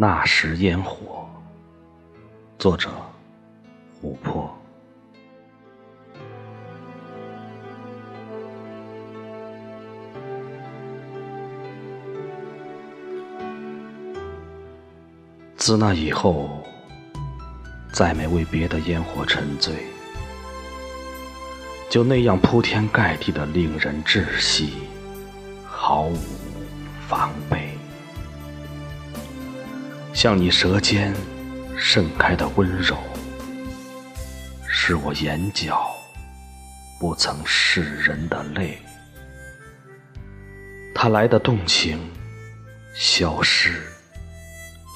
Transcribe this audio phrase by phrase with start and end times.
[0.00, 1.28] 那时烟火，
[2.56, 2.88] 作者：
[4.00, 4.48] 琥珀。
[15.56, 16.62] 自那以后，
[17.92, 19.74] 再没为别的烟火沉醉，
[21.90, 24.74] 就那样铺天盖地的令人窒息，
[25.66, 26.16] 毫无
[27.08, 27.76] 防备。
[30.20, 31.14] 像你舌尖
[31.76, 32.96] 盛开的温柔，
[34.66, 35.88] 是我眼角
[36.98, 38.76] 不曾示人的泪。
[40.92, 42.00] 它来的动情，
[42.96, 43.80] 消失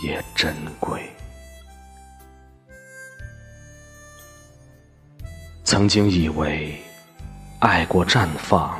[0.02, 1.08] 也珍贵。
[5.62, 6.82] 曾经以为，
[7.60, 8.76] 爱过绽放，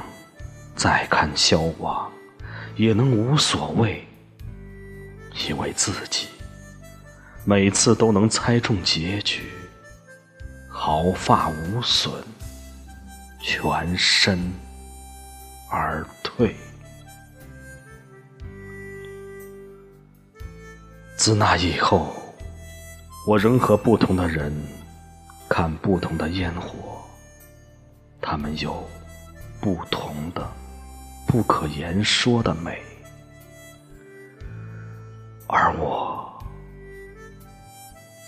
[0.75, 2.11] 再看消亡，
[2.75, 4.05] 也能无所谓。
[5.47, 6.29] 以为自己
[7.45, 9.51] 每次都能猜中结局，
[10.69, 12.13] 毫发无损，
[13.41, 14.53] 全身
[15.69, 16.55] 而退。
[21.17, 22.15] 自那以后，
[23.27, 24.53] 我仍和不同的人
[25.49, 27.03] 看不同的烟火，
[28.21, 28.89] 他们有
[29.61, 30.49] 不同的、
[31.27, 32.81] 不可言说的美。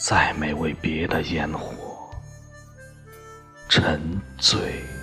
[0.07, 2.11] 再没为别的烟火
[3.71, 3.99] 沉
[4.37, 4.94] 醉。